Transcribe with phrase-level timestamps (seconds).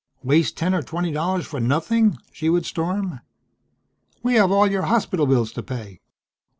[0.23, 3.19] "Waste ten or twenty dollars for nothing," she would storm.
[4.23, 5.99] "We have all your hospital bills to pay.